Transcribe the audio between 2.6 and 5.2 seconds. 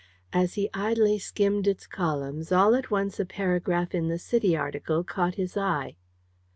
at once a paragraph in the City article